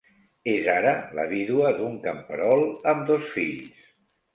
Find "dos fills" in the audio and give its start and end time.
3.15-3.91